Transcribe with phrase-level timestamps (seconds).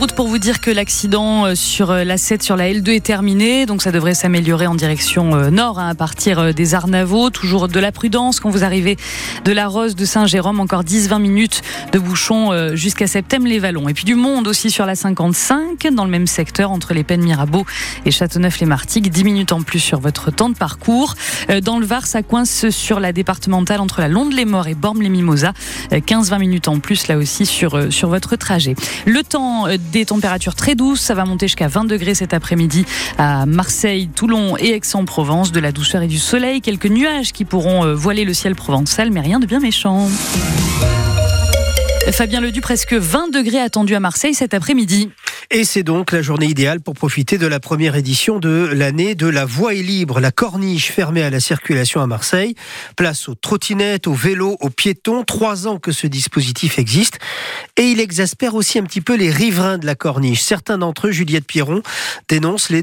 [0.00, 3.04] Route pour vous dire que l'accident euh, sur euh, la 7 sur la L2 est
[3.04, 7.30] terminé, donc ça devrait s'améliorer en direction euh, nord hein, à partir des Arnavaux.
[7.30, 8.96] Toujours de la prudence quand vous arrivez
[9.44, 13.88] de la Rose de Saint-Jérôme, encore 10-20 minutes de bouchon jusqu'à Septembre-les-Vallons.
[13.88, 17.22] Et puis du monde aussi sur la 55, dans le même secteur entre les Pennes
[17.24, 17.66] Mirabeau
[18.04, 19.08] et Châteauneuf-les-Martigues.
[19.08, 21.14] 10 minutes en plus sur votre temps de parcours.
[21.62, 25.54] Dans le Var, ça coince sur la départementale entre la Londe-les-Morts et Bormes-les-Mimosas.
[25.90, 28.76] 15-20 minutes en plus là aussi sur, sur votre trajet.
[29.06, 31.00] Le temps des températures très douces.
[31.00, 32.84] Ça va monter jusqu'à 20 degrés cet après-midi
[33.18, 35.52] à Marseille, Toulon et Aix-en-Provence.
[35.52, 36.60] De la douceur et du soleil.
[36.60, 40.08] Quelques nuages qui pourront euh, voiler le ciel provençal, mais rien de bien méchant.
[42.12, 45.10] Fabien Ledu, presque 20 degrés attendus à Marseille cet après-midi.
[45.50, 49.26] Et c'est donc la journée idéale pour profiter de la première édition de l'année de
[49.26, 52.54] la voie libre, la corniche fermée à la circulation à Marseille.
[52.96, 55.24] Place aux trottinettes, aux vélos, aux piétons.
[55.24, 57.18] Trois ans que ce dispositif existe.
[57.78, 60.42] Et il exaspère aussi un petit peu les riverains de la corniche.
[60.42, 61.82] Certains d'entre eux, Juliette Pierron,
[62.28, 62.82] dénoncent les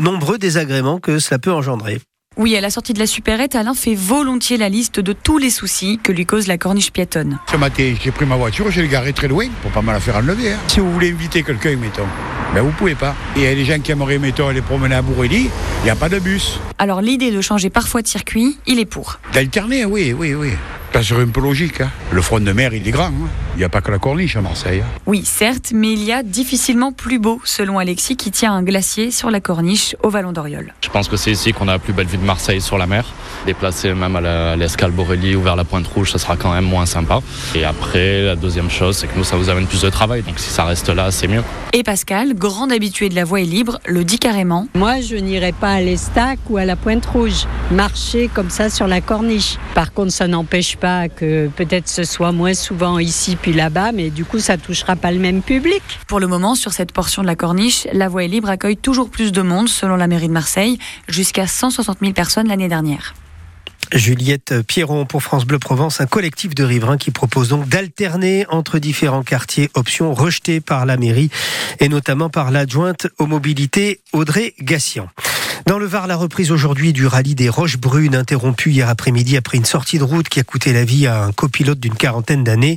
[0.00, 2.00] nombreux désagréments que cela peut engendrer.
[2.36, 5.50] Oui, à la sortie de la supérette, Alain fait volontiers la liste de tous les
[5.50, 7.38] soucis que lui cause la corniche piétonne.
[7.48, 10.16] Ce matin, j'ai pris ma voiture, j'ai garé très loin pour pas mal la faire
[10.16, 10.52] enlever.
[10.52, 10.58] Hein.
[10.66, 12.06] Si vous voulez inviter quelqu'un, mettons,
[12.52, 13.14] ben vous pouvez pas.
[13.36, 15.90] Et il y a des gens qui aimeraient, mettons, aller promener à Bourrelli, il n'y
[15.90, 16.58] a pas de bus.
[16.78, 19.20] Alors l'idée de changer parfois de circuit, il est pour.
[19.32, 20.50] D'alterner, oui, oui, oui.
[20.92, 21.80] Ça serait un peu logique.
[21.82, 21.90] Hein.
[22.10, 23.06] Le front de mer, il est grand.
[23.06, 23.28] Hein.
[23.54, 24.80] Il n'y a pas que la corniche à Marseille.
[24.80, 25.00] Hein.
[25.06, 29.12] Oui, certes, mais il y a difficilement plus beau, selon Alexis, qui tient un glacier
[29.12, 30.74] sur la corniche au Vallon d'Oriol.
[30.80, 32.86] Je pense que c'est ici qu'on a la plus belle vue de Marseille sur la
[32.86, 33.04] mer.
[33.46, 36.86] Déplacer même à l'escale Borelli ou vers la Pointe Rouge, ça sera quand même moins
[36.86, 37.20] sympa.
[37.54, 40.22] Et après, la deuxième chose, c'est que nous, ça vous amène plus de travail.
[40.22, 41.42] Donc si ça reste là, c'est mieux.
[41.72, 44.66] Et Pascal, grand habitué de la voie est libre, le dit carrément.
[44.74, 48.88] Moi, je n'irai pas à l'Estac ou à la Pointe Rouge, marcher comme ça sur
[48.88, 49.58] la corniche.
[49.74, 54.08] Par contre, ça n'empêche pas que peut-être ce soit moins souvent ici puis là-bas, mais
[54.08, 55.82] du coup, ça touchera pas le même public.
[56.08, 59.10] Pour le moment, sur cette portion de la corniche, la voie est libre accueille toujours
[59.10, 60.78] plus de monde, selon la mairie de Marseille,
[61.08, 63.12] jusqu'à 160 000 personnes l'année dernière.
[63.92, 68.78] Juliette Pierron pour France Bleu Provence, un collectif de riverains qui propose donc d'alterner entre
[68.78, 71.28] différents quartiers, options rejetées par la mairie
[71.80, 75.10] et notamment par l'adjointe aux mobilités Audrey Gassian.
[75.66, 79.56] Dans le Var, la reprise aujourd'hui du rallye des Roches Brunes, interrompu hier après-midi après
[79.56, 82.76] une sortie de route qui a coûté la vie à un copilote d'une quarantaine d'années.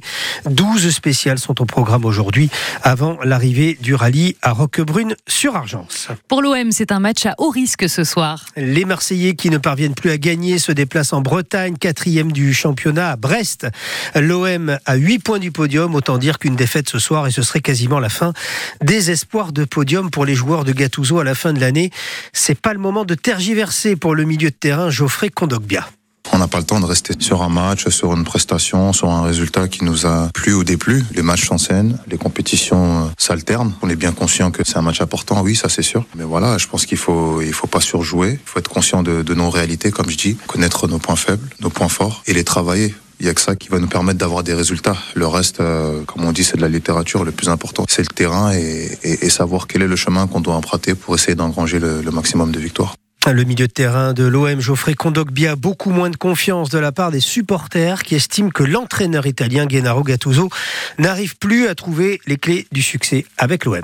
[0.49, 2.49] 12 spéciales sont au programme aujourd'hui
[2.83, 6.07] avant l'arrivée du rallye à Roquebrune sur Argence.
[6.29, 8.45] Pour l'OM, c'est un match à haut risque ce soir.
[8.55, 13.11] Les Marseillais qui ne parviennent plus à gagner se déplacent en Bretagne, quatrième du championnat
[13.11, 13.67] à Brest.
[14.15, 17.59] L'OM a 8 points du podium, autant dire qu'une défaite ce soir et ce serait
[17.59, 18.31] quasiment la fin
[18.81, 21.91] des espoirs de podium pour les joueurs de Gattuso à la fin de l'année.
[22.31, 25.87] C'est pas moment de tergiverser pour le milieu de terrain Geoffrey Kondogbia.
[26.33, 29.23] On n'a pas le temps de rester sur un match, sur une prestation, sur un
[29.23, 31.03] résultat qui nous a plu ou déplu.
[31.13, 33.73] Les matchs s'enchaînent, les compétitions euh, s'alternent.
[33.81, 36.05] On est bien conscient que c'est un match important, oui, ça c'est sûr.
[36.15, 38.39] Mais voilà, je pense qu'il faut, il faut pas surjouer.
[38.43, 41.69] Il faut être conscient de nos réalités, comme je dis, connaître nos points faibles, nos
[41.69, 42.93] points forts et les travailler.
[43.19, 44.95] Il y a que ça qui va nous permettre d'avoir des résultats.
[45.15, 47.23] Le reste, euh, comme on dit, c'est de la littérature.
[47.23, 50.39] Le plus important, c'est le terrain et, et, et, savoir quel est le chemin qu'on
[50.39, 52.93] doit emprunter pour essayer d'engranger le, le maximum de victoires.
[53.25, 57.11] Le milieu de terrain de l'OM, Geoffrey Kondogbia, beaucoup moins de confiance de la part
[57.11, 60.49] des supporters qui estiment que l'entraîneur italien Gennaro Gattuso
[60.97, 63.83] n'arrive plus à trouver les clés du succès avec l'OM.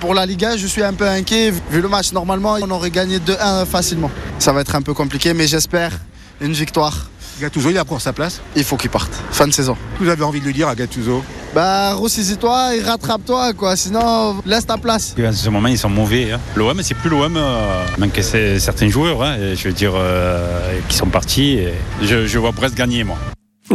[0.00, 1.52] Pour la Liga, je suis un peu inquiet.
[1.70, 4.10] Vu le match, normalement, on aurait gagné 2-1 facilement.
[4.38, 5.92] Ça va être un peu compliqué, mais j'espère
[6.40, 7.09] une victoire.
[7.40, 9.10] Gattuso, il a pour sa place Il faut qu'il parte.
[9.30, 9.76] Fin de saison.
[9.98, 11.24] Vous avez envie de le dire à Gattuso
[11.54, 13.74] Bah, ressaisis-toi et rattrape-toi, quoi.
[13.76, 15.14] Sinon, laisse ta place.
[15.18, 16.32] En ce moment, ils sont mauvais.
[16.32, 16.40] Hein.
[16.54, 17.36] L'OM, c'est plus l'OM.
[17.36, 21.54] Euh, manque certains joueurs, hein, je veux dire, euh, qui sont partis.
[21.54, 23.16] Et je, je vois Brest gagner, moi.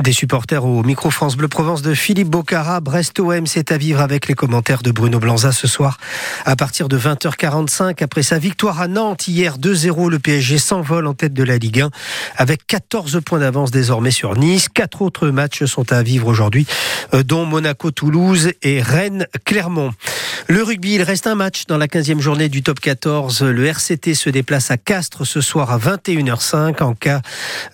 [0.03, 4.01] Des supporters au micro France Bleu Provence de Philippe Bocara, Brest OM, c'est à vivre
[4.01, 5.97] avec les commentaires de Bruno Blanza ce soir
[6.43, 11.13] à partir de 20h45 après sa victoire à Nantes hier 2-0 le PSG s'envole en
[11.13, 11.91] tête de la Ligue 1
[12.35, 14.67] avec 14 points d'avance désormais sur Nice.
[14.67, 16.67] Quatre autres matchs sont à vivre aujourd'hui
[17.13, 19.93] euh, dont Monaco Toulouse et Rennes Clermont.
[20.47, 23.41] Le rugby, il reste un match dans la 15e journée du top 14.
[23.41, 27.21] Le RCT se déplace à Castres ce soir à 21h05 en cas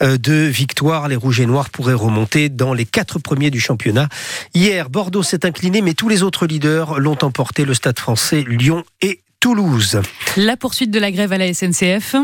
[0.02, 4.08] euh, de victoire les rouges et noirs pourraient monter dans les quatre premiers du championnat.
[4.54, 8.84] Hier, Bordeaux s'est incliné, mais tous les autres leaders l'ont emporté, le Stade français, Lyon
[9.02, 10.02] et Toulouse.
[10.38, 12.16] La poursuite de la grève à la SNCF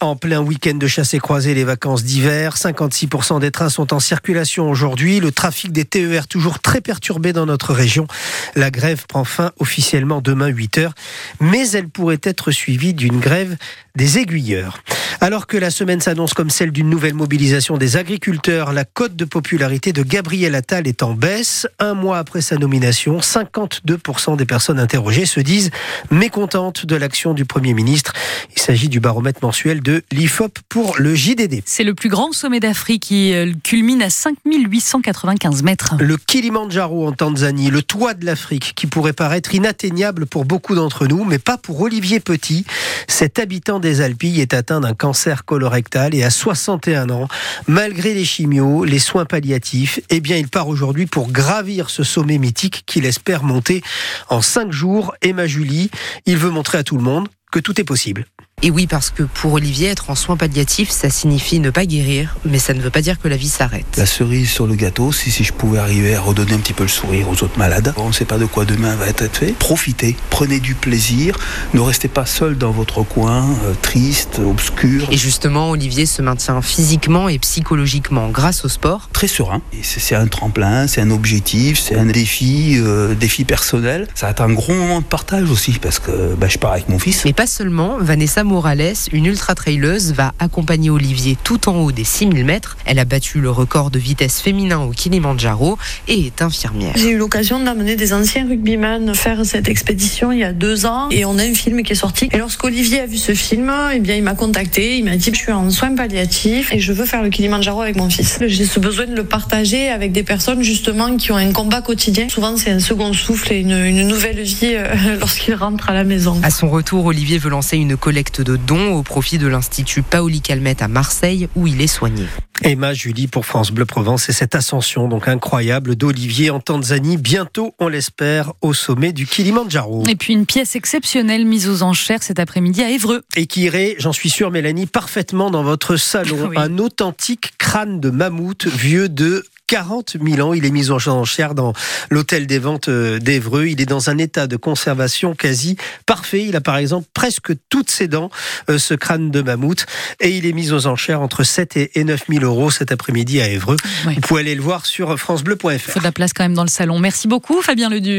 [0.00, 3.98] En plein week-end de chasse et croisée, les vacances d'hiver, 56% des trains sont en
[3.98, 5.18] circulation aujourd'hui.
[5.18, 8.06] Le trafic des TER toujours très perturbé dans notre région.
[8.54, 10.94] La grève prend fin officiellement demain 8 heures,
[11.40, 13.56] mais elle pourrait être suivie d'une grève
[13.96, 14.78] des aiguilleurs.
[15.20, 19.24] Alors que la semaine s'annonce comme celle d'une nouvelle mobilisation des agriculteurs, la cote de
[19.24, 21.66] popularité de Gabriel Attal est en baisse.
[21.80, 25.72] Un mois après sa nomination, 52% des personnes interrogées se disent
[26.12, 28.12] mécontentes de l'action du Premier ministre.
[28.54, 31.62] Il s'agit du baromètre mensuel de l'IFOP pour le JDD.
[31.64, 35.94] C'est le plus grand sommet d'Afrique qui euh, culmine à 5895 mètres.
[35.98, 41.06] Le Kilimandjaro en Tanzanie, le toit de l'Afrique qui pourrait paraître inatteignable pour beaucoup d'entre
[41.06, 42.64] nous, mais pas pour Olivier Petit.
[43.06, 47.28] Cet habitant des Alpilles est atteint d'un cancer colorectal et à 61 ans,
[47.66, 52.38] malgré les chimios, les soins palliatifs, eh bien, il part aujourd'hui pour gravir ce sommet
[52.38, 53.82] mythique qu'il espère monter
[54.28, 55.14] en 5 jours.
[55.22, 55.90] Emma Julie,
[56.26, 58.26] il veut montrer à tout le monde que tout est possible.
[58.60, 62.36] Et oui, parce que pour Olivier, être en soins palliatifs, ça signifie ne pas guérir,
[62.44, 63.86] mais ça ne veut pas dire que la vie s'arrête.
[63.96, 66.82] La cerise sur le gâteau, si, si je pouvais arriver à redonner un petit peu
[66.82, 67.94] le sourire aux autres malades.
[67.96, 69.52] On ne sait pas de quoi demain va être fait.
[69.52, 71.38] Profitez, prenez du plaisir,
[71.72, 75.06] ne restez pas seul dans votre coin, euh, triste, obscur.
[75.12, 79.08] Et justement, Olivier se maintient physiquement et psychologiquement grâce au sport.
[79.12, 79.62] Très serein.
[79.82, 84.08] C'est un tremplin, c'est un objectif, c'est un défi, euh, défi personnel.
[84.16, 86.88] Ça va être un gros moment de partage aussi, parce que bah, je pars avec
[86.88, 87.24] mon fils.
[87.24, 92.44] Mais pas seulement, Vanessa Morales, une ultra-traileuse, va accompagner Olivier tout en haut des 6000
[92.44, 92.76] mètres.
[92.86, 95.78] Elle a battu le record de vitesse féminin au Kilimanjaro
[96.08, 96.94] et est infirmière.
[96.96, 101.08] J'ai eu l'occasion d'amener des anciens rugbyman faire cette expédition il y a deux ans
[101.10, 102.28] et on a un film qui est sorti.
[102.32, 105.38] Et lorsqu'Olivier a vu ce film, eh bien, il m'a contacté, il m'a dit je
[105.38, 108.38] suis en soins palliatifs et je veux faire le Kilimanjaro avec mon fils.
[108.46, 112.28] J'ai ce besoin de le partager avec des personnes justement qui ont un combat quotidien.
[112.28, 116.04] Souvent c'est un second souffle et une, une nouvelle vie euh, lorsqu'ils rentrent à la
[116.04, 116.40] maison.
[116.42, 120.40] À son retour, Olivier veut lancer une collecte de dons au profit de l'Institut Paoli
[120.40, 122.24] Calmette à Marseille où il est soigné.
[122.62, 127.74] Emma Julie pour France Bleu Provence et cette ascension donc incroyable d'Olivier en Tanzanie, bientôt
[127.78, 130.04] on l'espère au sommet du Kilimanjaro.
[130.08, 133.22] Et puis une pièce exceptionnelle mise aux enchères cet après-midi à Évreux.
[133.36, 136.36] Et qui irait, j'en suis sûr Mélanie, parfaitement dans votre salon.
[136.48, 136.56] Oui.
[136.56, 140.54] Un authentique crâne de mammouth vieux de 40 000 ans.
[140.54, 141.72] Il est mis aux enchères dans
[142.10, 143.66] l'hôtel des ventes euh, d'Evreux.
[143.66, 145.76] Il est dans un état de conservation quasi
[146.06, 146.44] parfait.
[146.44, 148.30] Il a par exemple presque toutes ses dents,
[148.70, 149.86] euh, ce crâne de mammouth.
[150.20, 153.48] Et il est mis aux enchères entre 7 et 9 000 euros cet après-midi à
[153.48, 153.76] Évreux.
[154.04, 155.70] Vous pouvez aller le voir sur francebleu.fr.
[155.70, 156.98] Il faut de la place quand même dans le salon.
[156.98, 158.16] Merci beaucoup Fabien Ledu.